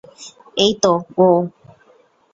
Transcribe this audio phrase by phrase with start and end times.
[0.57, 0.91] এই তো
[1.17, 1.27] ও।